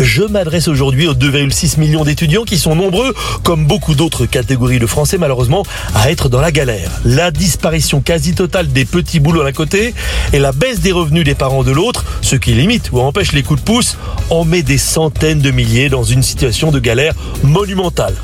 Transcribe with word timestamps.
Je 0.00 0.24
m'adresse 0.24 0.66
aujourd'hui 0.66 1.06
aux 1.06 1.14
2,6 1.14 1.78
millions 1.78 2.02
d'étudiants 2.02 2.42
qui 2.42 2.58
sont 2.58 2.74
nombreux, 2.74 3.14
comme 3.44 3.64
beaucoup 3.66 3.94
d'autres 3.94 4.26
catégories 4.26 4.80
de 4.80 4.86
Français 4.86 5.18
malheureusement, 5.18 5.64
à 5.94 6.10
être 6.10 6.28
dans 6.28 6.40
la 6.40 6.50
galère. 6.50 6.90
La 7.04 7.30
disparition 7.30 8.00
quasi 8.00 8.34
totale 8.34 8.66
des 8.72 8.84
petits 8.84 9.20
boulots 9.20 9.44
d'un 9.44 9.52
côté 9.52 9.94
et 10.32 10.40
la 10.40 10.50
baisse 10.50 10.80
des 10.80 10.90
revenus 10.90 11.24
des 11.24 11.36
parents 11.36 11.62
de 11.62 11.70
l'autre, 11.70 12.04
ce 12.22 12.34
qui 12.34 12.54
limite 12.54 12.90
ou 12.92 12.98
empêche 12.98 13.32
les 13.32 13.44
coups 13.44 13.60
de 13.60 13.64
pouce, 13.64 13.96
en 14.30 14.44
met 14.44 14.62
des 14.62 14.78
centaines 14.78 15.40
de 15.40 15.52
milliers 15.52 15.88
dans 15.88 16.04
une 16.04 16.24
situation 16.24 16.72
de 16.72 16.80
galère 16.80 17.14
monumentale. 17.44 18.16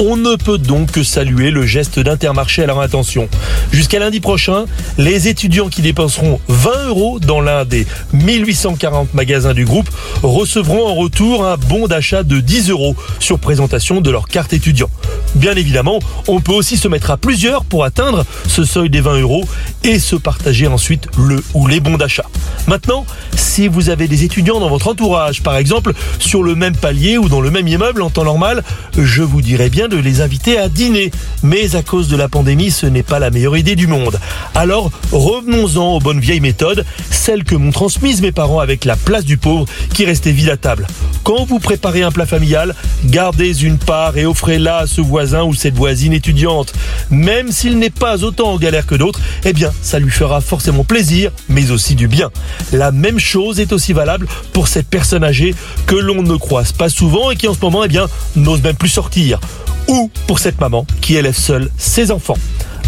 On 0.00 0.16
ne 0.16 0.36
peut 0.36 0.58
donc 0.58 0.92
que 0.92 1.02
saluer 1.02 1.50
le 1.50 1.66
geste 1.66 1.98
d'Intermarché 1.98 2.62
à 2.62 2.66
leur 2.66 2.80
intention. 2.80 3.28
Jusqu'à 3.72 3.98
lundi 3.98 4.20
prochain, 4.20 4.66
les 4.96 5.26
étudiants 5.26 5.68
qui 5.68 5.82
dépenseront 5.82 6.40
20 6.46 6.86
euros 6.86 7.18
dans 7.18 7.40
l'un 7.40 7.64
des 7.64 7.84
1840 8.12 9.12
magasins 9.14 9.54
du 9.54 9.64
groupe 9.64 9.90
recevront 10.22 10.86
en 10.86 10.94
retour 10.94 11.17
un 11.18 11.56
bon 11.56 11.88
d'achat 11.88 12.22
de 12.22 12.38
10 12.38 12.70
euros 12.70 12.94
sur 13.18 13.40
présentation 13.40 14.00
de 14.00 14.08
leur 14.10 14.28
carte 14.28 14.52
étudiant. 14.52 14.88
Bien 15.34 15.54
évidemment, 15.54 15.98
on 16.28 16.40
peut 16.40 16.52
aussi 16.52 16.76
se 16.76 16.86
mettre 16.86 17.10
à 17.10 17.16
plusieurs 17.16 17.64
pour 17.64 17.84
atteindre 17.84 18.24
ce 18.46 18.64
seuil 18.64 18.88
des 18.88 19.00
20 19.00 19.20
euros 19.20 19.44
et 19.82 19.98
se 19.98 20.14
partager 20.14 20.68
ensuite 20.68 21.08
le 21.18 21.42
ou 21.54 21.66
les 21.66 21.80
bons 21.80 21.96
d'achat. 21.96 22.26
Maintenant, 22.68 23.04
si 23.34 23.66
vous 23.66 23.90
avez 23.90 24.06
des 24.06 24.24
étudiants 24.24 24.60
dans 24.60 24.68
votre 24.68 24.88
entourage, 24.88 25.42
par 25.42 25.56
exemple 25.56 25.92
sur 26.20 26.42
le 26.44 26.54
même 26.54 26.76
palier 26.76 27.18
ou 27.18 27.28
dans 27.28 27.40
le 27.40 27.50
même 27.50 27.66
immeuble 27.66 28.02
en 28.02 28.10
temps 28.10 28.24
normal, 28.24 28.62
je 28.96 29.22
vous 29.22 29.42
dirais 29.42 29.70
bien 29.70 29.88
de 29.88 29.96
les 29.96 30.20
inviter 30.20 30.56
à 30.56 30.68
dîner. 30.68 31.10
Mais 31.42 31.74
à 31.74 31.82
cause 31.82 32.08
de 32.08 32.16
la 32.16 32.28
pandémie, 32.28 32.70
ce 32.70 32.86
n'est 32.86 33.02
pas 33.02 33.18
la 33.18 33.30
meilleure 33.30 33.56
idée 33.56 33.76
du 33.76 33.88
monde. 33.88 34.20
Alors 34.54 34.92
revenons-en 35.10 35.94
aux 35.94 36.00
bonnes 36.00 36.20
vieilles 36.20 36.40
méthodes, 36.40 36.84
celles 37.10 37.44
que 37.44 37.56
m'ont 37.56 37.72
transmises 37.72 38.22
mes 38.22 38.32
parents 38.32 38.60
avec 38.60 38.84
la 38.84 38.96
place 38.96 39.24
du 39.24 39.36
pauvre 39.36 39.66
qui 39.92 40.04
restait 40.04 40.32
vide 40.32 40.50
à 40.50 40.56
table. 40.56 40.86
Quand 41.24 41.44
vous 41.44 41.58
préparez 41.58 42.02
un 42.02 42.10
plat 42.10 42.26
familial, 42.26 42.74
gardez 43.04 43.62
une 43.62 43.78
part 43.78 44.16
et 44.16 44.26
offrez-la 44.26 44.78
à 44.78 44.86
ce 44.86 45.00
voisin 45.00 45.42
ou 45.44 45.54
cette 45.54 45.74
voisine 45.74 46.12
étudiante. 46.12 46.72
Même 47.10 47.52
s'il 47.52 47.78
n'est 47.78 47.90
pas 47.90 48.24
autant 48.24 48.52
en 48.52 48.56
galère 48.58 48.86
que 48.86 48.94
d'autres, 48.94 49.20
eh 49.44 49.52
bien, 49.52 49.72
ça 49.82 49.98
lui 49.98 50.10
fera 50.10 50.40
forcément 50.40 50.84
plaisir, 50.84 51.30
mais 51.48 51.70
aussi 51.70 51.94
du 51.94 52.08
bien. 52.08 52.30
La 52.72 52.92
même 52.92 53.18
chose 53.18 53.60
est 53.60 53.72
aussi 53.72 53.92
valable 53.92 54.26
pour 54.52 54.68
cette 54.68 54.88
personne 54.88 55.24
âgée 55.24 55.54
que 55.86 55.96
l'on 55.96 56.22
ne 56.22 56.36
croise 56.36 56.72
pas 56.72 56.88
souvent 56.88 57.30
et 57.30 57.36
qui 57.36 57.48
en 57.48 57.54
ce 57.54 57.60
moment, 57.60 57.84
eh 57.84 57.88
bien, 57.88 58.06
n'ose 58.36 58.62
même 58.62 58.76
plus 58.76 58.88
sortir 58.88 59.40
ou 59.88 60.10
pour 60.26 60.38
cette 60.38 60.60
maman 60.60 60.86
qui 61.00 61.16
élève 61.16 61.36
seule 61.36 61.70
ses 61.76 62.10
enfants. 62.10 62.38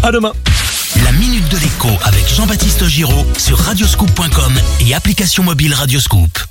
À 0.03 0.11
demain. 0.11 0.31
La 1.03 1.11
minute 1.13 1.47
de 1.49 1.57
l'écho 1.57 1.89
avec 2.03 2.27
Jean-Baptiste 2.27 2.85
Giraud 2.85 3.25
sur 3.37 3.57
radioscoop.com 3.57 4.53
et 4.81 4.93
application 4.93 5.43
mobile 5.43 5.73
Radioscoop. 5.73 6.50